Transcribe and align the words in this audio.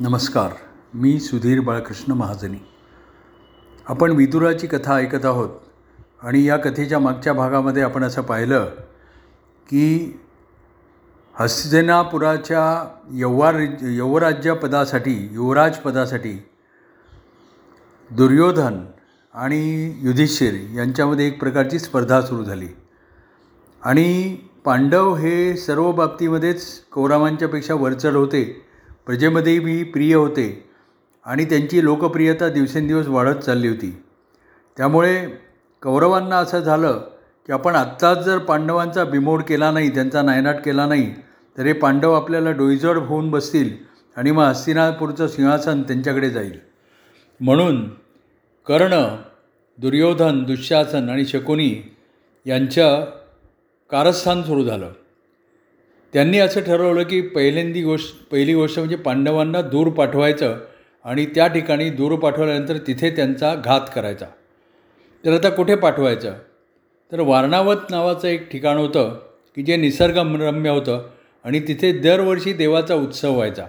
नमस्कार 0.00 0.52
मी 0.94 1.20
सुधीर 1.20 1.60
बाळकृष्ण 1.60 2.12
महाजनी. 2.12 2.56
आपण 3.88 4.10
विदुराची 4.10 4.66
कथा 4.66 4.94
ऐकत 4.94 5.24
आहोत 5.24 5.48
आणि 6.22 6.44
या 6.44 6.56
कथेच्या 6.56 6.98
मागच्या 6.98 7.32
भागामध्ये 7.32 7.82
आपण 7.82 8.04
असं 8.04 8.22
पाहिलं 8.22 8.64
की 9.68 10.18
हस्तिनापुराच्या 11.34 12.88
यौवार 13.12 13.54
यौवराज्यपदासाठी 13.82 15.28
युवराज 15.32 15.76
पदासाठी 15.76 16.44
दुर्योधन 18.10 18.84
आणि 19.34 19.94
युधिष्ठिर 20.02 20.54
यांच्यामध्ये 20.74 21.26
एक 21.26 21.40
प्रकारची 21.40 21.78
स्पर्धा 21.78 22.20
सुरू 22.20 22.44
झाली. 22.44 22.68
आणि 23.84 24.36
पांडव 24.64 25.14
हे 25.14 25.56
सर्व 25.56 25.92
बाबतीमध्येच 25.92 26.84
कौरवांच्यापेक्षा 26.92 27.74
वरचढ 27.74 28.14
होते. 28.14 28.73
प्रजेमध्येही 29.06 29.82
प्रिय 29.84 30.14
होते 30.14 30.68
आणि 31.24 31.44
त्यांची 31.44 31.84
लोकप्रियता 31.84 32.48
दिवसेंदिवस 32.48 33.06
वाढत 33.06 33.36
चालली 33.36 33.68
होती. 33.68 34.02
त्यामुळे 34.76 35.26
कौरवांना 35.82 36.36
असं 36.36 36.60
झालं 36.60 37.00
की 37.46 37.52
आपण 37.52 37.74
आत्ताच 37.74 38.24
जर 38.24 38.38
पांडवांचा 38.38 39.04
बिमोड 39.04 39.42
केला 39.42 39.70
नाही 39.70 39.94
त्यांचा 39.94 40.22
नायनाट 40.22 40.56
केला 40.64 40.86
नाही 40.86 41.14
तर 41.58 41.66
हे 41.66 41.72
पांडव 41.72 42.12
आपल्याला 42.12 42.50
डोईजड 42.50 42.96
होऊन 42.96 43.30
बसतील 43.30 43.70
आणि 44.16 44.30
मग 44.30 44.44
हस्तिनापूरचं 44.44 45.26
सिंहासन 45.26 45.82
त्यांच्याकडे 45.82 46.30
जाईल. 46.30 46.58
म्हणून 47.40 47.88
कर्ण 48.66 49.16
दुर्योधन 49.78 50.42
दुःशासन 50.42 51.08
आणि 51.08 51.24
शकुनी 51.24 51.96
यांचं 52.46 53.04
कारस्थान 53.90 54.42
सुरू 54.42 54.64
झालं. 54.64 54.92
त्यांनी 56.14 56.38
असं 56.38 56.60
ठरवलं 56.60 57.02
की 57.02 57.20
पहिल्यांदी 57.20 57.82
गोष्ट 57.82 58.28
पहिली 58.30 58.54
गोष्ट 58.54 58.78
म्हणजे 58.78 58.96
पांडवांना 58.96 59.60
दूर 59.60 59.88
पाठवायचं 59.88 60.56
आणि 61.04 61.26
त्या 61.26 61.46
ठिकाणी 61.46 61.90
दूर 61.90 62.14
पाठवल्यानंतर 62.14 62.76
तिथे 62.76 63.10
त्यांचा 63.10 63.54
घात 63.54 63.80
करायचा. 63.94 64.26
तर 65.24 65.34
आता 65.34 65.48
कुठे 65.48 65.74
पाठवायचं? 65.74 66.34
तर 67.12 67.20
वारणावत 67.20 67.76
नावाचं 67.90 68.28
एक 68.28 68.50
ठिकाण 68.50 68.76
होतं 68.76 69.18
की 69.56 69.62
जे 69.62 69.76
निसर्गरम्य 69.76 70.70
होतं 70.70 71.08
आणि 71.44 71.60
तिथे 71.60 71.92
दरवर्षी 71.92 72.52
देवाचा 72.52 72.94
उत्सव 72.94 73.32
व्हायचा. 73.32 73.64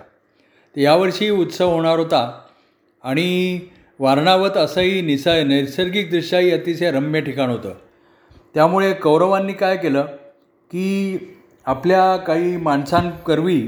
तर 0.75 0.79
यावर्षी 0.79 1.29
उत्सव 1.29 1.73
होणार 1.73 1.99
होता 1.99 2.41
आणि 3.03 3.59
वारणावत 3.99 4.57
असंही 4.57 5.01
निसा 5.01 5.43
नैसर्गिकदृष्ट्याही 5.43 6.51
अतिशय 6.51 6.91
रम्य 6.91 7.21
ठिकाण 7.21 7.49
होतं. 7.49 7.73
त्यामुळे 8.53 8.93
कौरवांनी 8.93 9.53
काय 9.53 9.77
केलं 9.77 10.01
की 10.71 11.17
आपल्या 11.67 12.15
काही 12.17 12.57
माणसांकरवी 12.57 13.59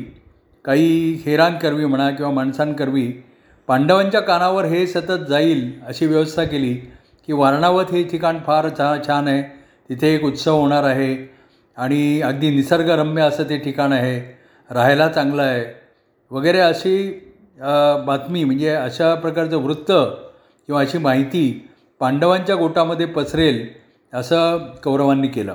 काही 0.65 1.13
हेरांकरवी 1.25 1.85
म्हणा 1.85 2.09
किंवा 2.09 2.31
माणसांकरवी 2.31 3.07
पांडवांच्या 3.67 4.21
कानावर 4.21 4.65
हे 4.65 4.85
सतत 4.87 5.25
जाईल 5.29 5.71
अशी 5.87 6.05
व्यवस्था 6.05 6.43
केली 6.43 6.73
की 7.27 7.33
वारणावत 7.33 7.91
हे 7.91 8.03
ठिकाण 8.03 8.37
फार 8.47 8.67
छा 8.77 8.95
छान 9.07 9.27
आहे. 9.27 9.41
तिथे 9.89 10.13
एक 10.15 10.23
उत्सव 10.23 10.59
होणार 10.59 10.83
आहे 10.83 11.15
आणि 11.77 12.21
अगदी 12.21 12.49
निसर्गरम्य 12.55 13.21
असं 13.21 13.49
ते 13.49 13.57
ठिकाण 13.57 13.93
आहे. 13.93 14.19
राहायला 14.69 15.07
चांगलं 15.09 15.41
आहे. 15.41 15.65
वगैरे 16.31 16.59
अशी 16.59 16.97
बातमी 18.05 18.43
म्हणजे 18.43 18.69
अशा 18.69 19.13
प्रकारचं 19.15 19.57
वृत्त 19.57 19.91
किंवा 19.91 20.81
अशी 20.81 20.97
माहिती 20.97 21.69
पांडवांच्या 22.01 22.55
गोटामध्ये 22.55 23.05
पसरेल 23.05 23.67
असं 24.13 24.57
कौरवांनी 24.83 25.27
केलं. 25.27 25.53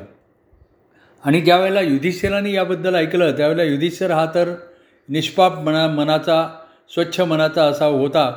आणि 1.24 1.40
ज्यावेळेला 1.40 1.80
युधिष्ठिराने 1.80 2.52
याबद्दल 2.52 2.94
ऐकलं 2.94 3.36
त्यावेळेला 3.36 3.62
युधिष्ठिर 3.62 4.10
हा 4.10 4.26
तर 4.34 4.52
निष्पाप 5.08 5.58
मना 5.58 5.86
मनाचा 5.88 6.46
स्वच्छ 6.94 7.20
मनाचा 7.20 7.64
असा 7.64 7.86
होता. 7.86 8.30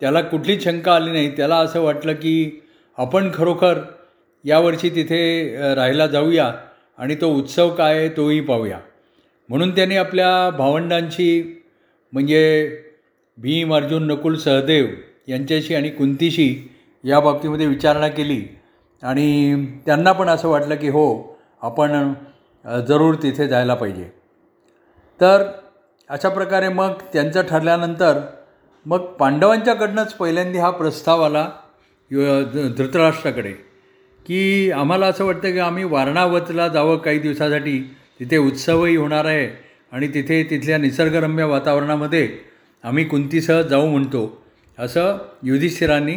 त्याला 0.00 0.20
कुठलीच 0.20 0.64
शंका 0.64 0.94
आली 0.94 1.10
नाही. 1.10 1.36
त्याला 1.36 1.56
असं 1.56 1.80
वाटलं 1.80 2.12
की 2.12 2.60
आपण 2.98 3.30
खरोखर 3.34 3.78
यावर्षी 4.44 4.90
तिथे 4.90 5.20
राहायला 5.74 6.06
जाऊया 6.06 6.52
आणि 6.98 7.14
तो 7.20 7.28
उत्सव 7.34 7.70
काय 7.74 7.98
आहे 7.98 8.08
तोही 8.08 8.40
पाहूया. 8.40 8.78
म्हणून 9.48 9.74
त्याने 9.76 9.96
आपल्या 9.96 10.50
भावंडांशी 10.50 11.62
म्हणजे 12.12 12.42
भीम 13.38 13.74
अर्जुन 13.74 14.06
नकुल 14.06 14.36
सहदेव 14.36 14.86
यांच्याशी 15.28 15.74
आणि 15.74 15.88
कुंतीशी 15.90 16.48
या 17.04 17.20
बाबतीमध्ये 17.20 17.66
विचारणा 17.66 18.08
केली. 18.08 18.42
आणि 19.02 19.66
त्यांना 19.86 20.12
पण 20.12 20.28
असं 20.28 20.48
वाटलं 20.48 20.74
की 20.74 20.88
हो 20.88 21.35
आपण 21.62 22.12
जरूर 22.88 23.14
तिथे 23.14 23.46
जायला 23.48 23.74
पाहिजे. 23.74 24.08
तर 25.20 25.44
अशा 26.10 26.28
प्रकारे 26.28 26.68
मग 26.68 26.92
त्यांचं 27.12 27.42
ठरल्यानंतर 27.42 28.20
मग 28.86 29.04
पांडवांच्याकडनंच 29.12 30.12
पहिल्यांदा 30.14 30.60
हा 30.62 30.70
प्रस्ताव 30.70 31.22
आला 31.22 31.48
धृतराष्ट्राकडे 32.76 33.52
की 34.26 34.70
आम्हाला 34.70 35.06
असं 35.06 35.24
वाटतं 35.24 35.52
की 35.52 35.58
आम्ही 35.58 35.84
वारणावतला 35.84 36.66
जावं 36.68 36.96
काही 36.96 37.18
दिवसासाठी. 37.18 37.78
तिथे 38.20 38.36
उत्सवही 38.36 38.96
होणार 38.96 39.24
आहे 39.24 39.48
आणि 39.92 40.08
तिथे 40.08 40.42
तिथल्या 40.50 40.78
निसर्गरम्य 40.78 41.44
वातावरणामध्ये 41.44 42.28
आम्ही 42.84 43.04
कुंतीसह 43.04 43.60
जाऊ 43.62 43.86
म्हणतो 43.86 44.22
असं 44.78 45.18
युधिष्ठिरांनी 45.42 46.16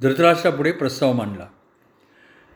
धृतराष्ट्रापुढे 0.00 0.72
प्रस्ताव 0.72 1.12
मांडला. 1.12 1.46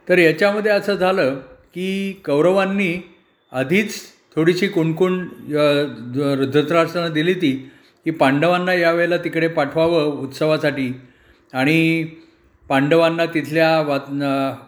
तर 0.09 0.19
याच्यामध्ये 0.19 0.73
असं 0.73 0.95
झालं 0.95 1.41
की 1.75 2.13
कौरवांनी 2.25 2.93
आधीच 3.53 3.95
थोडीशी 4.37 4.69
कुणकुण 4.69 5.19
धृतराष्ट्रानं 6.43 7.13
दिली 7.13 7.35
ती 7.35 7.53
की 8.05 8.11
पांडवांना 8.11 8.75
यावेळेला 8.75 9.17
तिकडे 9.17 9.49
पाठवावं 9.49 10.05
उत्सवासाठी. 10.05 10.93
आणि 11.53 12.05
पांडवांना 12.69 13.27
तिथल्या 13.27 13.81
वा 13.81 13.99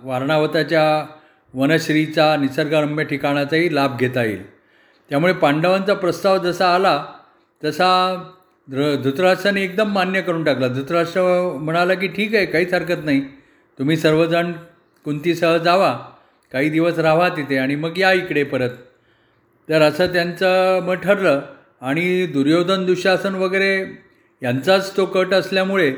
वारणावताच्या 0.03 1.07
वनश्रीचा 1.55 2.37
निसर्गरम्य 2.37 3.05
ठिकाणाचाही 3.05 3.75
लाभ 3.75 3.99
घेता 3.99 4.23
येईल. 4.25 4.43
त्यामुळे 5.11 5.33
पांडवांचा 5.33 5.95
प्रस्ताव 5.95 6.39
जसा 6.39 6.75
आला 6.75 7.05
तसा 7.65 7.89
धृ 8.71 8.95
धृतराष्ट्राने 8.97 9.63
एकदम 9.63 9.93
मान्य 9.93 10.21
करून 10.23 10.45
टाकला. 10.45 10.69
धृतराष्ट्र 10.69 11.23
म्हणाला 11.61 11.95
की 11.95 12.07
ठीक 12.07 12.35
आहे 12.35 12.47
काहीच 12.47 12.75
हरकत 12.75 13.05
नाही. 13.05 13.21
तुम्ही 13.79 13.97
सर्वजण 13.97 14.53
कुंतीसह 15.05 15.57
जावा. 15.57 15.99
काही 16.57 16.69
दिवस 16.71 16.99
राहा 16.99 17.29
तिथे 17.29 17.57
आणि 17.59 17.75
मग 17.75 17.99
या 17.99 18.13
इकडे 18.13 18.43
परत. 18.45 18.71
तर 19.69 19.83
असं 19.83 20.13
त्यांचं 20.13 20.81
मग 20.83 20.95
ठरलं 20.95 21.41
आणि 21.81 22.27
दुर्योधन 22.27 22.85
दुःशासन 22.87 23.35
वगैरे 23.35 23.73
यांचाच 24.43 24.97
तो 24.97 25.05
कट 25.07 25.35
असल्यामुळे 25.35 25.91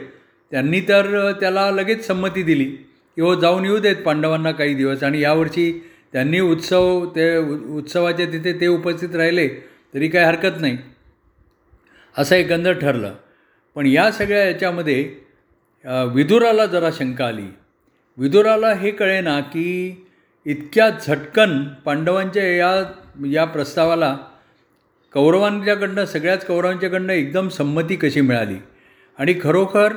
त्यांनी 0.53 0.81
तर 0.81 1.31
त्याला 1.33 1.71
लगेच 1.71 2.07
संमती 2.07 2.43
दिली 2.43 2.65
की 2.65 3.21
हो 3.23 3.35
जाऊन 3.35 3.65
येऊ 3.65 3.79
देत 3.79 3.97
पांडवांना 3.97 4.51
काही 4.51 4.75
दिवस 4.75 5.03
आणि 5.03 5.21
यावर्षी 5.21 5.71
त्यांनी 6.13 6.41
उत्सव 6.41 7.05
ते 7.07 7.37
उत्सवाच्या 7.77 8.27
तिथे 8.27 8.53
ते 8.61 8.67
उपस्थित 8.67 9.15
राहिले 9.17 9.49
तरी 9.95 10.09
काही 10.09 10.25
हरकत 10.27 10.61
नाही. 10.61 10.77
असं 12.15 12.37
एकंदर 12.37 12.73
ठरलं. 12.73 13.15
पण 13.77 13.87
या 13.87 14.11
सगळ्या 14.13 14.45
याच्यामध्ये 14.45 15.03
विदुराला 16.15 16.67
जरा 16.67 16.91
शंका 16.99 17.27
आली. 17.27 17.47
विदुराला 18.19 18.73
हे 18.75 18.91
कळे 18.91 19.21
ना 19.21 19.41
की 19.41 20.05
इतक्या 20.47 20.91
झटकन 20.91 21.65
पांडवांच्या 21.84 22.56
या 22.56 22.84
या 23.26 23.44
प्रस्तावाला 23.44 24.16
कौरवांच्याकडनं 25.15 26.04
सगळ्याच 26.04 26.47
कौरवांच्याकडनं 26.47 27.12
एकदम 27.12 27.49
संमती 27.49 27.97
कशी 27.97 28.21
मिळाली? 28.21 28.56
आणि 29.19 29.34
खरोखर 29.43 29.93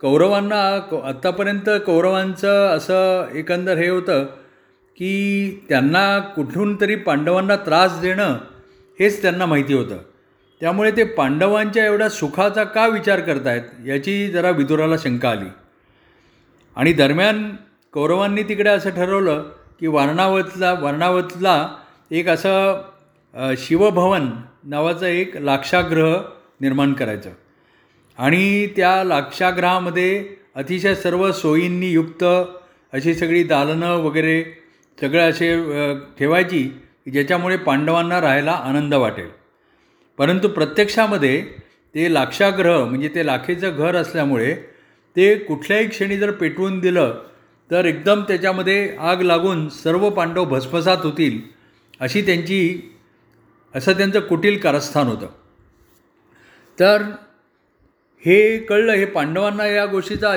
कौरवांना 0.00 0.62
आत्तापर्यंत 1.04 1.70
कौरवांचं 1.86 2.68
असं 2.68 3.26
एकंदर 3.34 3.76
हे 3.76 3.88
होतं 3.88 4.24
की 4.96 5.64
त्यांना 5.68 6.18
कुठून 6.18 6.80
तरी 6.80 6.94
पांडवांना 6.94 7.56
त्रास 7.56 8.00
देणं 8.00 8.38
हेच 9.00 9.22
त्यांना 9.22 9.46
माहिती 9.46 9.74
होतं. 9.74 9.98
त्यामुळे 10.60 10.90
ते 10.90 11.04
पांडवांच्या 11.04 11.84
एवढ्या 11.84 12.08
सुखाचा 12.08 12.64
का 12.64 12.86
विचार 12.86 13.20
करतायत 13.20 13.62
याची 13.86 14.28
जरा 14.28 14.50
विदुराला 14.50 14.96
शंका 14.96 15.30
आली. 15.30 15.48
आणि 16.76 16.92
दरम्यान 16.92 17.56
कौरवांनी 17.94 18.42
तिकडे 18.42 18.70
असं 18.70 18.90
ठरवलं 18.90 19.42
की 19.80 19.86
वारणावतला 19.86 20.72
वारणावतला 20.80 21.54
एक 22.10 22.28
असं 22.28 23.54
शिवभवन 23.58 24.28
नावाचं 24.70 25.06
एक 25.06 25.36
लाक्षागृह 25.36 26.14
निर्माण 26.60 26.92
करायचं. 26.92 27.30
आणि 28.18 28.66
त्या 28.76 28.92
लाक्षागृहामध्ये 29.04 30.24
अतिशय 30.54 30.94
सर्व 30.94 31.30
सोयींनी 31.32 31.90
युक्त 31.90 32.24
अशी 32.24 33.14
सगळी 33.14 33.42
दालनं 33.44 33.96
वगैरे 34.04 34.42
सगळं 34.98 35.30
असे 35.30 35.48
ठेवायची 36.18 36.62
की 37.04 37.10
ज्याच्यामुळे 37.10 37.56
पांडवांना 37.56 38.20
राहायला 38.20 38.52
आनंद 38.52 38.94
वाटेल. 38.94 39.28
परंतु 40.18 40.48
प्रत्यक्षामध्ये 40.48 41.40
ते 41.94 42.12
लाक्षागृह 42.14 42.84
म्हणजे 42.84 43.08
ते 43.14 43.26
लाखेचं 43.26 43.76
घर 43.76 43.96
असल्यामुळे 43.96 44.54
ते 45.16 45.34
कुठल्याही 45.34 45.86
क्षणी 45.88 46.16
जर 46.16 46.30
पेटवून 46.30 46.78
दिलं 46.80 47.18
तर 47.70 47.84
एकदम 47.84 48.22
त्याच्यामध्ये 48.22 48.96
आग 49.00 49.20
लागून 49.22 49.68
सर्व 49.68 50.08
पांडव 50.10 50.44
भस्मसात 50.44 50.96
होतील 51.02 51.40
अशी 52.00 52.22
त्यांची 52.22 52.60
असं 53.74 53.92
त्यांचं 53.92 54.20
कुटील 54.20 54.58
कारस्थान 54.58 55.06
होतं. 55.06 55.26
तर 56.78 57.02
हे 58.24 58.58
कळलं 58.58 58.92
हे 58.92 59.04
पांडवांना 59.04 59.66
या 59.66 59.84
गोष्टीचा 59.86 60.34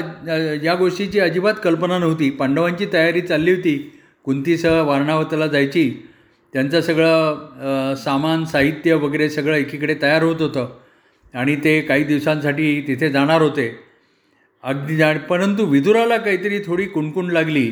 या 0.64 0.76
गोष्टीची 0.76 1.20
अजिबात 1.20 1.54
कल्पना 1.64 1.98
नव्हती. 2.00 2.30
पांडवांची 2.30 2.86
तयारी 2.94 3.22
चालली 3.22 3.52
होती 3.52 3.78
कुंतीसह 4.26 4.82
वारणावताला 4.82 5.48
जायची. 5.48 5.90
त्यांचं 6.54 6.82
सगळं 6.82 7.96
सामान 7.96 8.46
साहित्य 8.46 8.94
वगैरे 8.94 9.30
सगळं 9.30 9.56
एकीकडे 9.56 9.96
तयार 10.02 10.24
होत 10.24 10.42
होतं. 10.42 10.70
आणि 11.34 11.56
ते 11.56 11.80
काही 11.82 12.04
दिवसांसाठी 12.04 12.82
तिथे 12.82 13.10
जाणार 13.10 13.42
होते. 13.42 13.68
अगदी 14.64 14.96
जाण 14.96 15.18
परंतु 15.18 15.66
विदुराला 15.66 16.18
काहीतरी 16.18 16.60
थोडी 16.60 16.86
कुणकुण 16.86 17.32
लागली 17.32 17.66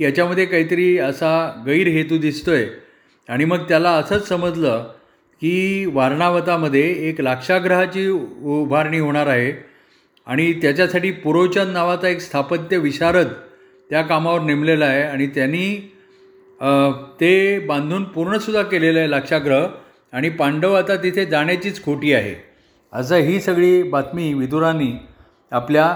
की 0.00 0.04
याच्यामध्ये 0.04 0.44
काहीतरी 0.46 0.96
असा 0.98 1.32
गैरहेतू 1.66 2.18
दिसतो 2.18 2.50
आहे 2.50 2.66
आणि 3.28 3.44
मग 3.44 3.68
त्याला 3.68 3.90
असंच 3.90 4.28
समजलं 4.28 4.86
की 5.42 5.84
वारणावतामध्ये 5.92 6.82
एक 7.08 7.20
लाक्षाग्रहाची 7.20 8.06
उभारणी 8.08 8.98
होणार 8.98 9.26
आहे. 9.26 9.52
आणि 10.26 10.52
त्याच्यासाठी 10.52 11.10
पुरोचंद 11.10 11.72
नावाचा 11.72 12.08
एक 12.08 12.20
स्थापत्य 12.20 12.78
विशारद 12.78 13.28
त्या 13.90 14.02
कामावर 14.02 14.40
नेमलेला 14.40 14.84
आहे. 14.84 15.02
आणि 15.02 15.26
त्यांनी 15.26 15.68
ते 17.20 17.58
बांधून 17.58 18.04
पूर्णसुद्धा 18.04 18.62
केलेलं 18.62 18.98
आहे 18.98 19.10
लाक्षाग्रह. 19.10 19.66
आणि 20.12 20.28
पांडव 20.30 20.74
आता 20.74 20.96
तिथे 20.96 21.24
जाण्याचीच 21.26 21.82
खोटी 21.84 22.12
आहे. 22.12 22.34
असं 22.92 23.16
ही 23.16 23.40
सगळी 23.40 23.82
बातमी 23.82 24.32
विदुरांनी 24.34 24.92
आपल्या 25.52 25.94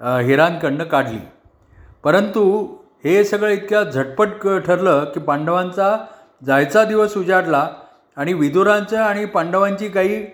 हिरांकडनं 0.00 0.84
काढली. 0.84 1.18
परंतु 2.04 2.42
हे 3.04 3.22
सगळं 3.24 3.50
इतक्या 3.50 3.82
झटपट 3.84 4.28
क 4.42 4.56
ठरलं 4.66 5.04
की 5.04 5.20
पांडवांचा 5.20 5.96
जायचा 6.42 6.84
दिवस 6.84 7.16
उजाडला 7.16 7.68
आणि 8.16 8.32
विदुरांचं 8.32 8.96
आणि 8.98 9.24
पांडवांची 9.24 9.88
काही 9.88 10.24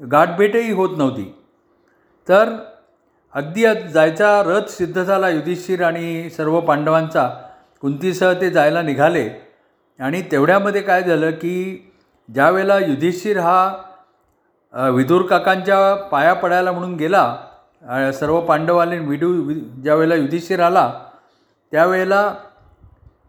गाठभेटही 0.00 0.72
होत 0.72 0.96
नव्हती. 0.98 1.32
तर 2.28 2.54
अगदी 3.34 3.64
जायचा 3.92 4.42
रथ 4.46 4.68
सिद्ध 4.70 5.02
झाला 5.02 5.28
युधिष्ठिर 5.28 5.82
आणि 5.82 6.30
सर्व 6.30 6.58
पांडवांचा. 6.60 7.28
कुंतीसह 7.82 8.32
ते 8.40 8.50
जायला 8.50 8.82
निघाले. 8.82 9.28
आणि 10.00 10.22
तेवढ्यामध्ये 10.30 10.80
काय 10.82 11.02
झालं 11.02 11.30
की 11.30 11.92
ज्यावेळेला 12.28 12.78
युधिष्ठिर 12.78 13.38
हा 13.38 14.88
विदुर 14.90 15.22
काकांच्या 15.26 15.94
पाया 16.10 16.34
पडायला 16.34 16.72
म्हणून 16.72 16.94
गेला 16.96 17.24
सर्व 17.82 18.40
पांडवांनी 18.40 18.98
विडू 18.98 19.30
वि 19.46 19.54
ज्यावेळेला 19.54 20.14
युधिष्ठिर 20.14 20.60
आला 20.60 20.90
त्यावेळेला 21.72 22.34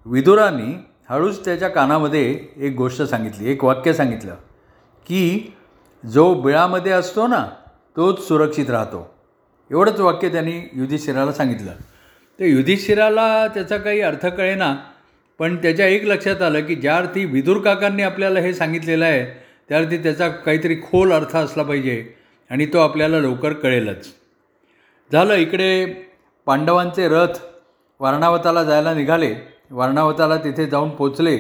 विदुरांनी 0.06 0.74
हळूच 1.10 1.44
त्याच्या 1.46 1.70
कानामध्ये 1.70 2.24
एक 2.58 2.76
गोष्ट 2.76 3.02
सांगितली 3.02 3.52
एक 3.52 3.64
वाक्य 3.64 3.94
सांगितलं 3.94 4.36
की 5.06 5.54
जो 6.04 6.34
बिळामध्ये 6.34 6.92
असतो 6.92 7.28
ना 7.28 7.46
तोच 7.96 8.28
सुरक्षित 8.28 8.70
राहतो. 8.70 9.10
एवढंच 9.72 10.00
वाक्य 10.00 10.30
त्यांनी 10.30 10.70
युधिष्ठिराला 10.74 11.32
सांगितलं. 11.32 11.72
तर 12.40 12.46
युधिष्ठिराला 12.46 13.48
त्याचा 13.48 13.78
काही 13.78 14.02
अर्थ 14.02 14.26
कळेना 14.28 14.76
पण 15.40 15.56
त्याच्या 15.56 15.88
एक 15.88 16.06
लक्षात 16.06 16.42
आलं 16.42 16.62
की 16.62 16.76
ज्या 16.76 16.98
अर्थी 16.98 17.26
विदुर 17.26 17.60
काकांनी 17.60 18.04
आपल्याला 18.04 18.40
हे 18.40 18.54
सांगितलेलं 18.54 19.06
आहे 19.06 19.26
त्या 19.70 19.78
अर्थी 19.78 19.98
त्याचा 19.98 20.28
काहीतरी 20.30 20.76
खोल 20.76 21.12
अर्थ 21.12 21.36
असला 21.36 21.64
पाहिजे 21.64 22.04
आणि 22.50 22.66
तो 22.66 22.80
आपल्याला 22.80 23.20
लवकर 23.20 23.54
कळेलच. 23.54 24.08
झालं 25.14 25.34
इकडे 25.34 25.86
पांडवांचे 26.46 27.08
रथ 27.08 27.38
वारणावताला 28.00 28.64
जायला 28.64 28.94
निघाले. 28.94 29.34
वारणावताला 29.72 30.38
तिथे 30.38 30.66
जाऊन 30.66 30.90
पोचले. 30.90 31.38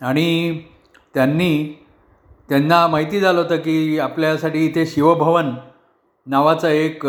आणि 0.00 0.60
त्यांनी 1.14 1.50
त्यांना 2.48 2.86
माहिती 2.86 3.20
झालं 3.20 3.40
होतं 3.40 3.56
की 3.56 3.98
आपल्यासाठी 3.98 4.64
इथे 4.66 4.84
शिवभवन 4.86 5.54
नावाचं 6.26 6.68
एक 6.68 7.06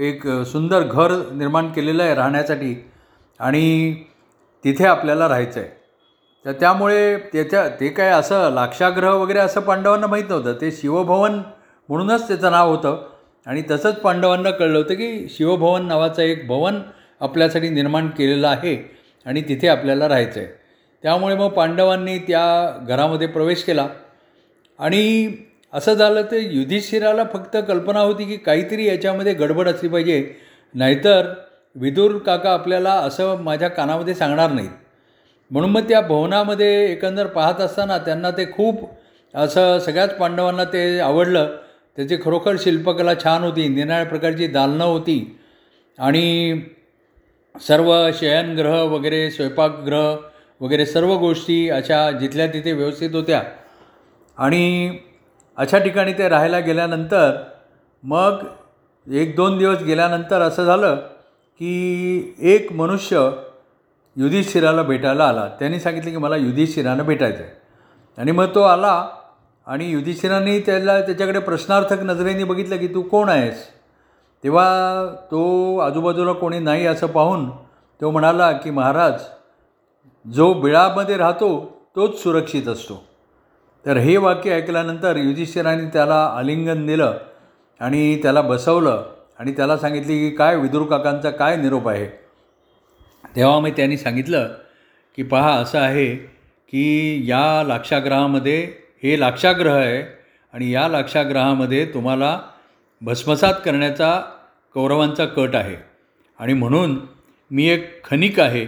एक 0.00 0.26
सुंदर 0.46 0.82
घर 0.82 1.12
निर्माण 1.32 1.68
केलेलं 1.72 2.02
आहे 2.02 2.14
राहण्यासाठी. 2.14 2.74
आणि 3.40 3.94
तिथे 4.64 4.86
आपल्याला 4.86 5.28
राहायचं 5.28 5.60
आहे 5.60 5.76
तर 6.44 6.52
त्यामुळे 6.52 7.16
त्याच्या 7.32 7.68
ते 7.80 7.88
काय 7.88 8.10
असं 8.10 8.50
लाक्षाग्रह 8.50 9.14
वगैरे 9.14 9.38
असं 9.38 9.60
पांडवांना 9.60 10.06
माहीत 10.06 10.24
नव्हतं. 10.28 10.52
ते 10.60 10.70
शिवभवन 10.72 11.40
म्हणूनच 11.88 12.26
त्याचं 12.28 12.50
नाव 12.50 12.70
होतं. 12.70 13.06
आणि 13.46 13.62
तसंच 13.70 13.94
पांडवांना 13.94 14.50
कळलं 14.50 14.78
होतं 14.78 14.94
की 14.94 15.28
शिवभवन 15.28 15.86
नावाचं 15.86 16.22
एक 16.22 16.46
भवन 16.46 16.80
आपल्यासाठी 17.20 17.68
निर्माण 17.68 18.08
केलेलं 18.08 18.48
आहे 18.48 18.76
आणि 19.26 19.42
तिथे 19.48 19.68
आपल्याला 19.68 20.08
राहायचं 20.08 20.40
आहे 20.40 20.48
त्यामुळे 21.02 21.34
मग 21.34 21.48
पांडवांनी 21.48 22.18
त्या 22.18 22.78
घरामध्ये 22.86 23.26
प्रवेश 23.26 23.62
केला. 23.62 23.88
आणि 24.78 25.32
असं 25.72 25.94
झालं 25.94 26.22
तर 26.22 26.36
युधिष्ठिराला 26.36 27.24
फक्त 27.24 27.56
कल्पना 27.68 28.00
होती 28.00 28.24
की 28.24 28.36
काहीतरी 28.36 28.86
याच्यामध्ये 28.86 29.32
गडबड 29.32 29.68
असली 29.68 29.88
पाहिजे. 29.88 30.34
नाहीतर 30.74 31.32
विदूर 31.74 32.18
काका 32.18 32.52
आपल्याला 32.52 32.92
असं 32.92 33.42
माझ्या 33.42 33.68
कानामध्ये 33.68 34.14
सांगणार 34.14 34.50
नाहीत. 34.50 34.70
म्हणून 35.50 35.70
मग 35.70 35.88
त्या 35.88 36.00
भवनामध्ये 36.00 36.92
एकंदर 36.92 37.26
पाहत 37.26 37.60
असताना 37.60 37.98
त्यांना 37.98 38.30
ते 38.30 38.52
खूप 38.52 38.88
असं 39.34 39.78
सगळ्याच 39.78 40.16
पांडवांना 40.16 40.64
ते 40.64 40.98
आवडलं. 41.00 41.56
त्याची 41.98 42.16
खरोखर 42.24 42.56
शिल्पकला 42.58 43.14
छान 43.14 43.44
होती 43.44 43.66
निराळ्या 43.68 44.06
प्रकारची 44.06 44.46
दालनं 44.46 44.84
होती 44.84 45.38
आणि 45.98 46.60
सर्व 47.60 47.90
शयनग्रह 48.14 48.82
वगैरे 48.82 49.30
स्वयंपाकगृह 49.30 50.16
वगैरे 50.60 50.86
सर्व 50.86 51.14
गोष्टी 51.14 51.68
अशा 51.70 52.10
जिथल्या 52.10 52.46
तिथे 52.46 52.72
व्यवस्थित 52.72 53.14
होत्या. 53.14 53.42
आणि 54.38 54.98
अशा 55.56 55.78
ठिकाणी 55.78 56.12
ते 56.12 56.28
राहायला 56.28 56.58
गेल्यानंतर 56.58 57.36
मग 58.02 58.46
एक 59.12 59.36
दोन 59.36 59.58
दिवस 59.58 59.82
गेल्यानंतर 59.82 60.40
असं 60.40 60.64
झालं 60.64 60.96
की 61.60 62.34
एक 62.40 62.72
मनुष्य 62.72 63.28
युधिष्ठिराला 64.16 64.82
भेटायला 64.82 65.24
आला. 65.24 65.48
त्यांनी 65.58 65.80
सांगितलं 65.80 66.10
की 66.10 66.16
मला 66.16 66.36
युधिष्ठिरानं 66.36 67.04
भेटायचं 67.04 67.42
आहे 67.42 67.52
आणि 68.18 68.32
मग 68.32 68.54
तो 68.54 68.62
आला 68.62 69.08
आणि 69.68 69.90
युधिष्ठिराने 69.90 70.60
त्याला 70.60 71.00
त्याच्याकडे 71.00 71.38
प्रश्नार्थक 71.38 72.02
नजरेने 72.02 72.44
बघितलं 72.44 72.76
की 72.76 72.86
तू 72.86 73.02
कोण 73.02 73.28
आहेस? 73.28 73.64
तेव्हा 74.44 74.68
तो 75.30 75.78
आजूबाजूला 75.78 76.32
कोणी 76.32 76.58
नाही 76.58 76.86
असं 76.86 77.06
पाहून 77.06 77.50
तो 78.00 78.10
म्हणाला 78.10 78.52
की 78.52 78.70
महाराज 78.70 79.20
जो 80.32 80.52
बिळामध्ये 80.54 81.16
राहतो 81.16 81.50
तोच 81.96 82.22
सुरक्षित 82.22 82.68
असतो. 82.68 83.04
तर 83.86 83.96
हे 83.96 84.16
वाक्य 84.16 84.50
ऐकल्यानंतर 84.50 85.16
युधिष्ठिराने 85.16 85.84
त्याला 85.84 86.24
आलिंगन 86.36 86.86
दिलं 86.86 87.18
आणि 87.80 88.22
त्याला 88.22 88.40
बसवलं 88.40 89.04
आणि 89.38 89.52
त्याला 89.52 89.76
सांगितले 89.76 90.18
की 90.18 90.30
काय 90.30 90.56
विदुर 90.56 90.86
काकांचा 90.86 91.30
काय 91.30 91.56
निरोप 91.56 91.88
आहे? 91.88 92.06
तेव्हा 93.36 93.60
मी 93.60 93.70
त्यांनी 93.70 93.96
सांगितलं 93.96 94.48
की 95.16 95.22
पहा 95.22 95.52
असं 95.52 95.78
आहे 95.78 96.14
की 96.70 97.22
या 97.24 97.62
लाक्षाग्रहामध्ये 97.66 98.87
हे 99.02 99.18
लाक्षाग्रह 99.20 99.74
आहे 99.74 100.02
आणि 100.52 100.70
या 100.70 100.88
लाक्षाग्रहामध्ये 100.88 101.84
तुम्हाला 101.84 102.40
भस्मसात 103.02 103.54
करण्याचा 103.64 104.20
कौरवांचा 104.74 105.24
कट 105.24 105.54
आहे. 105.54 105.76
आणि 106.38 106.52
म्हणून 106.52 106.98
मी 107.50 107.68
एक 107.68 108.04
खनिक 108.04 108.40
आहे 108.40 108.66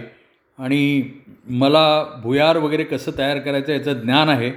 आणि 0.59 1.03
मला 1.49 2.03
भुयार 2.23 2.57
वगैरे 2.57 2.83
कसं 2.83 3.11
तयार 3.17 3.39
करायचं 3.39 3.73
याचं 3.73 3.93
ज्ञान 3.93 4.29
आहे. 4.29 4.51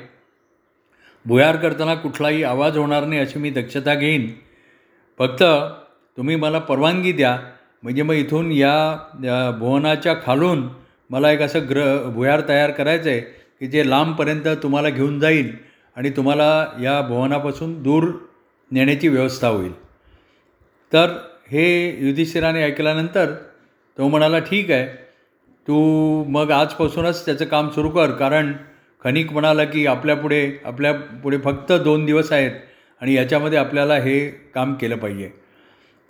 भुयार 1.26 1.56
करताना 1.56 1.94
कुठलाही 1.94 2.42
आवाज 2.42 2.76
होणार 2.78 3.04
नाही 3.04 3.20
अशी 3.20 3.38
मी 3.38 3.50
दक्षता 3.50 3.94
घेईन. 3.94 4.30
फक्त 5.18 5.42
तुम्ही 6.16 6.36
मला 6.36 6.58
परवानगी 6.58 7.12
द्या. 7.12 7.38
म्हणजे 7.82 8.02
मग 8.02 8.14
इथून 8.14 8.52
या 8.52 9.50
भुवनाच्या 9.58 10.14
खालून 10.24 10.68
मला 11.10 11.30
एक 11.32 11.40
असं 11.42 11.68
ग्र 11.70 11.82
भुयार 12.08 12.40
तयार 12.48 12.70
करायचं 12.70 13.10
आहे 13.10 13.20
की 13.64 13.68
जे 13.70 13.82
लांबपर्यंत 13.90 14.46
तुम्हाला 14.62 14.88
घेऊन 14.88 15.18
जाईल 15.20 15.50
आणि 15.96 16.10
तुम्हाला 16.10 16.46
या 16.82 17.00
भुवनापासून 17.00 17.72
दूर 17.82 18.04
नेण्याची 18.70 19.08
व्यवस्था 19.08 19.48
होईल. 19.48 19.72
तर 20.92 21.14
हे 21.50 21.64
युधिष्ठिराने 22.06 22.62
ऐकल्यानंतर 22.62 23.32
तो 23.98 24.08
म्हणाला 24.08 24.38
ठीक 24.38 24.70
आहे. 24.70 24.86
तू 25.68 26.24
मग 26.28 26.50
आजपासूनच 26.50 27.24
त्याचं 27.24 27.44
काम 27.44 27.70
सुरू 27.70 27.90
कर. 27.90 28.10
कारण 28.10 28.52
खनिक 29.04 29.32
म्हणाला 29.32 29.64
की 29.64 29.86
आपल्यापुढे 29.86 30.42
आपल्यापुढे 30.64 31.38
फक्त 31.38 31.72
दोन 31.84 32.04
दिवस 32.06 32.32
आहेत 32.32 32.60
आणि 33.00 33.14
याच्यामध्ये 33.14 33.58
आपल्याला 33.58 33.96
हे 33.96 34.28
काम 34.54 34.74
केलं 34.74 34.96
पाहिजे. 34.96 35.30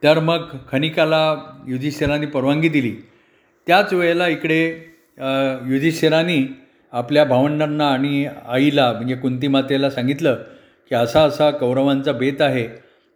तर 0.03 0.19
मग 0.19 0.57
खनिकाला 0.73 1.23
युधिष्ठिरांनी 1.69 2.27
परवानगी 2.27 2.69
दिली. 2.69 2.95
त्याच 3.67 3.93
वेळेला 3.93 4.29
इकडे 4.29 4.69
युधिष्ठिरांनी 5.69 6.43
आपल्या 6.95 7.25
भावंडांना 7.25 7.87
आणि 7.93 8.27
आईला 8.47 8.93
म्हणजे 8.93 9.15
कुंती 9.15 9.49
मातेला 9.49 9.91
सांगितलं 9.91 10.43
की 10.91 10.95
असा 10.95 11.23
असा 11.23 11.51
कौरवांचा 11.51 12.13
बेत 12.13 12.41
आहे 12.41 12.67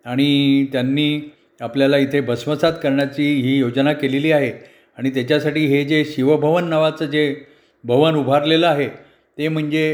आणि 0.05 0.67
त्यांनी 0.73 1.21
आपल्याला 1.61 1.97
इथे 1.97 2.21
भस्मसात 2.21 2.73
करण्याची 2.83 3.25
ही 3.43 3.57
योजना 3.59 3.93
केलेली 3.93 4.33
आहे. 4.33 4.53
आणि 4.99 5.11
त्याच्यासाठी 5.11 5.65
हे 5.67 5.85
जे 5.85 6.05
शिवभवन 6.05 6.69
नावाचं 6.69 7.07
जे 7.07 7.35
भवन 7.85 8.15
उभारलेलं 8.17 8.67
आहे 8.67 8.89
ते 9.39 9.49
म्हणजे 9.49 9.85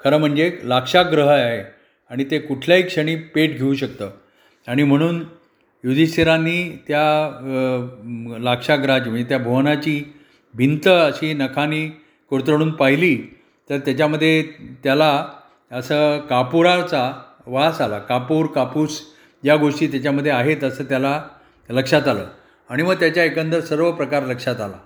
खरं 0.00 0.18
म्हणजे 0.18 0.50
लाक्षाग्रह 0.64 1.30
आहे 1.30 1.62
आणि 2.10 2.24
ते 2.30 2.38
कुठल्याही 2.38 2.82
क्षणी 2.82 3.14
पेट 3.34 3.56
घेऊ 3.58 3.74
शकतं. 3.74 4.10
आणि 4.66 4.82
म्हणून 4.82 5.22
युधिष्ठिरांनी 5.84 6.62
त्या 6.88 7.02
लाक्षाग्रहाची 7.28 8.44
लाक्षाग्राज 8.44 9.08
म्हणजे 9.08 9.28
त्या 9.28 9.38
भुवनाची 9.38 10.02
भिंत 10.54 10.88
अशी 10.88 11.32
नखानी 11.34 11.86
कोरतडून 12.30 12.70
पाहिली 12.70 13.16
तर 13.70 13.78
त्याच्यामध्ये 13.78 14.42
त्याला 14.84 15.26
असं 15.72 16.18
कापुराचा 16.18 17.12
वास 17.46 17.80
आला. 17.80 17.98
कापूर 17.98 18.46
कापूस 18.46 19.00
या 19.44 19.56
गोष्टी 19.56 19.86
त्याच्यामध्ये 19.86 20.32
आहेत 20.32 20.64
असं 20.64 20.84
त्याला 20.84 21.22
लक्षात 21.70 22.08
आलं. 22.08 22.26
आणि 22.70 22.82
मग 22.82 22.94
त्याच्या 22.94 23.24
एकंदर 23.24 23.60
सर्व 23.60 23.92
प्रकार 23.92 24.26
लक्षात 24.26 24.60
आला. 24.60 24.78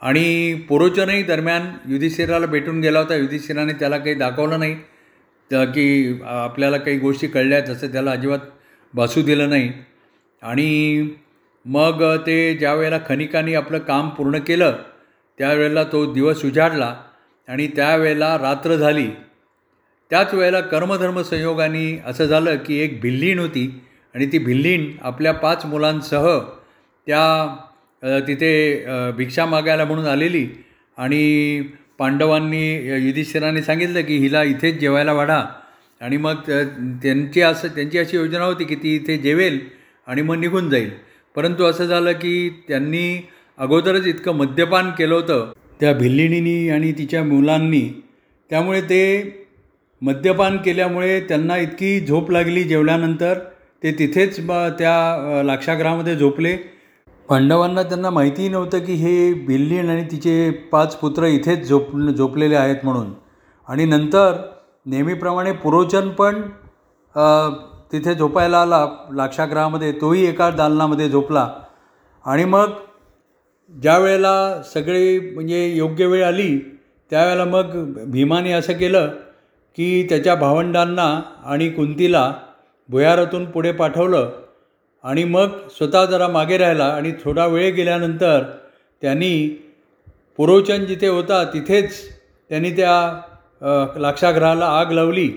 आणि 0.00 0.54
पुरोचनही 0.68 1.22
दरम्यान 1.22 1.72
युधिष्ठिराला 1.88 2.46
भेटून 2.46 2.80
गेला 2.80 2.98
होता. 2.98 3.14
युधिष्ठिराने 3.14 3.72
त्याला 3.72 3.98
काही 3.98 4.14
दाखवलं 4.14 4.58
नाही. 4.58 4.74
तर 5.52 5.64
की 5.64 6.20
आपल्याला 6.26 6.76
काही 6.76 6.98
गोष्टी 6.98 7.26
कळल्या 7.26 7.60
तसं 7.60 7.86
त्याला 7.86 8.10
अजिबात 8.10 8.38
भासू 8.94 9.22
दिलं 9.22 9.48
नाही. 9.48 9.72
आणि 10.42 11.08
मग 11.64 12.16
ते 12.26 12.54
ज्या 12.54 12.74
वेळेला 12.74 12.98
खनिकांनी 13.08 13.54
आपलं 13.54 13.78
काम 13.78 14.08
पूर्ण 14.08 14.38
केलं 14.38 14.76
त्यावेळेला 15.38 15.84
तो 15.84 16.04
दिवस 16.12 16.44
उजाडला 16.44 16.94
आणि 17.48 17.66
त्यावेळेला 17.66 18.36
रात्र 18.38 18.76
झाली. 18.76 19.08
त्याच 20.10 20.34
वेळेला 20.34 20.60
कर्मधर्म 20.60 21.20
संयोगाने 21.22 21.86
असं 22.06 22.26
झालं 22.26 22.56
की 22.56 22.78
एक 22.78 23.00
भिल्लीण 23.00 23.38
होती 23.38 23.68
आणि 24.14 24.26
ती 24.32 24.38
भिल्लीण 24.38 24.90
आपल्या 25.02 25.32
पाच 25.34 25.64
मुलांसह 25.66 26.26
त्या 27.06 28.20
तिथे 28.28 28.52
भिक्षा 29.16 29.46
मागायला 29.46 29.84
म्हणून 29.84 30.06
आलेली 30.06 30.46
आणि 30.98 31.60
पांडवांनी 31.98 32.64
युधिष्ठिराने 33.06 33.62
सांगितलं 33.62 34.02
की 34.02 34.16
हिला 34.18 34.42
इथेच 34.42 34.78
जेवायला 34.80 35.12
वाढा. 35.12 35.42
आणि 36.00 36.16
मग 36.16 36.40
त्यांची 37.02 37.40
असं 37.40 37.68
त्यांची 37.68 37.98
अशी 37.98 38.16
योजना 38.16 38.44
होती 38.44 38.64
की 38.64 38.74
ती 38.74 38.94
इथे 38.96 39.16
जेवेल 39.18 39.58
आणि 40.06 40.22
मग 40.22 40.36
निघून 40.36 40.68
जाईल. 40.70 40.90
परंतु 41.36 41.64
असं 41.64 41.84
झालं 41.84 42.12
की 42.12 42.48
त्यांनी 42.68 43.28
अगोदरच 43.58 44.06
इतकं 44.06 44.34
मद्यपान 44.36 44.90
केलं 44.98 45.14
होतं. 45.14 45.52
त्या 45.80 45.92
भिल्लीणीनी 45.94 46.68
आणि 46.70 46.92
तिच्या 46.92 47.22
मुलांनी. 47.24 47.82
त्यामुळे 48.50 48.80
ते 48.80 49.02
मद्यपान 50.02 50.56
केल्यामुळे 50.64 51.20
त्यांना 51.20 51.56
इतकी 51.56 52.00
झोप 52.06 52.30
लागली 52.30 52.62
जेवल्यानंतर. 52.64 53.38
ते 53.82 53.92
तिथेच 53.98 54.40
ब 54.46 54.52
त्या 54.78 55.42
लाक्षागृहामध्ये 55.44 56.16
झोपले. 56.16 56.56
पांडवांना 57.28 57.82
त्यांना 57.82 58.10
माहितीही 58.10 58.48
नव्हतं 58.48 58.84
की 58.84 58.94
हे 58.94 59.32
भिल्लीण 59.46 59.88
आणि 59.90 60.04
तिचे 60.10 60.50
पाच 60.72 60.96
पुत्र 60.96 61.26
इथेच 61.26 61.68
झोप 61.68 61.96
झोपलेले 62.16 62.56
आहेत 62.56 62.84
म्हणून. 62.84 63.12
आणि 63.68 63.84
नंतर 63.84 64.32
नेहमीप्रमाणे 64.86 65.52
पुरोचन 65.52 66.08
पण 66.08 66.42
तिथे 67.92 68.14
झोपायला 68.14 68.60
आला. 68.62 68.86
लाक्षागृहामध्ये 69.14 69.92
तोही 69.92 70.26
एका 70.26 70.50
दालनामध्ये 70.50 71.08
झोपला. 71.08 71.48
आणि 72.24 72.44
मग 72.44 72.70
ज्या 73.70 73.98
वेळेला 73.98 74.62
सगळी 74.74 75.18
म्हणजे 75.20 75.66
योग्य 75.74 76.06
वेळ 76.06 76.24
आली 76.24 76.58
त्यावेळेला 77.10 77.44
मग 77.44 77.94
भीमाने 78.10 78.52
असं 78.52 78.72
केलं 78.72 79.08
की 79.78 80.06
त्याच्या 80.08 80.34
भावंडांना 80.34 81.20
आणि 81.44 81.68
कुंतीला 81.68 82.32
भुयारातून 82.88 83.44
पुढे 83.44 83.72
पाठवलं 83.72 84.30
आणि 85.04 85.24
मग 85.24 85.48
स्वतः 85.78 86.04
जरा 86.04 86.28
मागे 86.28 86.58
राहिला 86.58 86.84
आणि 86.84 87.12
थोडा 87.24 87.46
वेळ 87.46 87.72
गेल्यानंतर 87.74 88.42
त्यांनी 89.02 89.48
पुरोचन 90.36 90.84
जिथे 90.84 91.08
होता 91.08 91.42
तिथेच 91.44 91.92
त्यांनी 92.50 92.70
त्या 92.70 93.20
लाक्षागृहाला 93.96 94.66
आग 94.66 94.92
लावली 94.92 95.30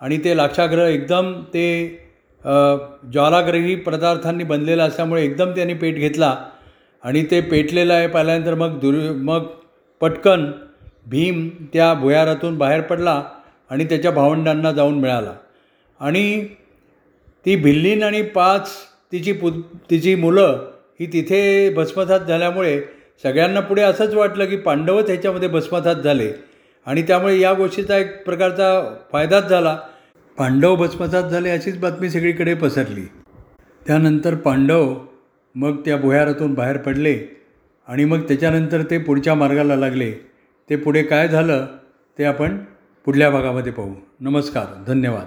आणि 0.00 0.18
ते 0.24 0.36
लाक्षागृह 0.36 0.86
एकदम 0.86 1.32
ते 1.54 1.66
ज्वालाग्रही 3.12 3.74
पदार्थांनी 3.76 4.44
बनलेलं 4.44 4.82
असल्यामुळे 4.82 5.24
एकदम 5.24 5.50
त्यांनी 5.50 5.74
पेट 5.74 5.94
घेतला. 5.94 6.36
आणि 7.04 7.24
ते 7.30 7.40
पेटलेलं 7.40 7.94
आहे 7.94 8.06
पाहिल्यानंतर 8.06 8.54
मग 8.54 8.78
दुर 8.78 8.94
मग 9.12 9.46
पटकन 10.00 10.50
भीम 11.06 11.48
त्या 11.72 11.94
भुयारातून 11.94 12.58
बाहेर 12.58 12.80
पडला 12.80 13.22
आणि 13.70 13.84
त्याच्या 13.84 14.10
भावंडांना 14.10 14.72
जाऊन 14.72 14.98
मिळाला. 14.98 15.32
आणि 16.00 16.44
ती 17.46 17.56
भिल्लीन 17.56 18.02
आणि 18.02 18.22
पाच 18.22 18.70
तिची 19.12 19.32
पु 19.32 19.50
तिची 19.90 20.14
मुलं 20.14 20.70
ही 21.00 21.06
तिथे 21.06 21.70
भस्मसात 21.74 22.20
झाल्यामुळे 22.20 22.80
सगळ्यांना 23.22 23.60
पुढे 23.60 23.82
असंच 23.82 24.14
वाटलं 24.14 24.44
की 24.44 24.56
पांडवच 24.56 25.06
ह्याच्यामध्ये 25.06 25.48
भस्मसात 25.48 25.96
झाले. 25.96 26.32
आणि 26.86 27.02
त्यामुळे 27.02 27.40
या 27.40 27.52
गोष्टीचा 27.52 27.98
एक 27.98 28.24
प्रकारचा 28.24 28.96
फायदाच 29.12 29.48
झाला. 29.48 29.78
पांडव 30.38 30.76
भस्मसात 30.76 31.22
झाले 31.22 31.50
अशीच 31.50 31.78
बातमी 31.78 32.10
सगळीकडे 32.10 32.54
पसरली. 32.54 33.04
त्यानंतर 33.86 34.34
पांडव 34.34 34.94
मग 35.54 35.80
त्या 35.84 35.96
भुयारातून 35.96 36.54
बाहेर 36.54 36.76
पडले 36.76 37.18
आणि 37.88 38.04
मग 38.04 38.20
त्याच्यानंतर 38.20 38.82
ते 38.82 38.98
पुढच्या 38.98 39.34
मार्गाला 39.34 39.76
लागले. 39.76 40.12
ते 40.70 40.76
पुढे 40.76 41.02
काय 41.02 41.28
झालं 41.28 41.66
ते 42.18 42.24
आपण 42.24 42.58
पुढल्या 43.04 43.30
भागामध्ये 43.30 43.72
पाहू. 43.72 43.94
नमस्कार. 44.20 44.84
धन्यवाद. 44.86 45.26